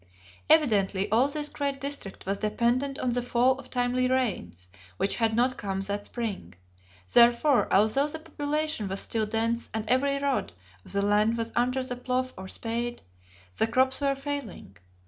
[0.49, 5.35] Evidently all this great district was dependent on the fall of timely rains, which had
[5.35, 6.55] not come that spring.
[7.13, 10.53] Therefore, although the population was still dense and every rod
[10.83, 13.03] of the land was under the plough or spade,
[13.59, 14.75] the crops were failing.